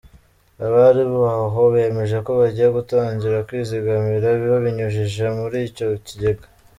Abari 0.65 1.03
aho 1.45 1.61
bemeje 1.73 2.17
ko 2.25 2.31
bagiye 2.41 2.67
gutangira 2.77 3.45
kwizigamira 3.47 4.27
babinyujije 4.51 5.23
muri 5.37 5.57
icyo 5.69 5.87
kigega. 6.05 6.45